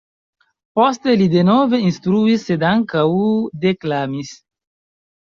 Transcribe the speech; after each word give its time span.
Poste 0.79 1.13
li 1.19 1.27
denove 1.35 1.81
instruis, 1.89 2.49
sed 2.49 2.67
ankaŭ 2.73 3.07
deklamis. 3.69 4.37